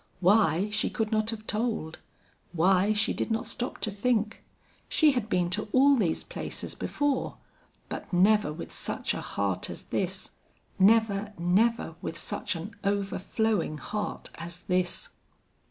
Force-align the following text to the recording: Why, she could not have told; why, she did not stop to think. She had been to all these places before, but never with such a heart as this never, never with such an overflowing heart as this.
Why, 0.19 0.71
she 0.71 0.89
could 0.89 1.11
not 1.11 1.29
have 1.29 1.45
told; 1.45 1.99
why, 2.53 2.91
she 2.91 3.13
did 3.13 3.29
not 3.29 3.45
stop 3.45 3.77
to 3.81 3.91
think. 3.91 4.43
She 4.89 5.11
had 5.11 5.29
been 5.29 5.51
to 5.51 5.67
all 5.73 5.95
these 5.95 6.23
places 6.23 6.73
before, 6.73 7.37
but 7.87 8.11
never 8.11 8.51
with 8.51 8.71
such 8.71 9.13
a 9.13 9.21
heart 9.21 9.69
as 9.69 9.83
this 9.83 10.31
never, 10.79 11.33
never 11.37 11.93
with 12.01 12.17
such 12.17 12.55
an 12.55 12.71
overflowing 12.83 13.77
heart 13.77 14.31
as 14.39 14.61
this. 14.61 15.09